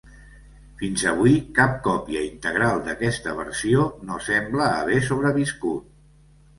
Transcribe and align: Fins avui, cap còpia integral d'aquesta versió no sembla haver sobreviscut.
Fins 0.79 1.03
avui, 1.11 1.35
cap 1.59 1.75
còpia 1.89 2.25
integral 2.29 2.81
d'aquesta 2.89 3.37
versió 3.43 3.87
no 4.09 4.21
sembla 4.33 4.75
haver 4.75 5.01
sobreviscut. 5.13 5.91